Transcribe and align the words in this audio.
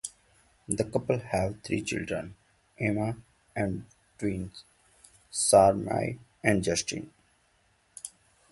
The 0.67 0.83
couple 0.83 1.19
have 1.19 1.61
three 1.61 1.83
children, 1.83 2.33
Emma 2.79 3.17
and 3.55 3.85
twins 4.17 4.63
SaraMai 5.31 6.17
and 6.43 6.63
Justin. 6.63 7.13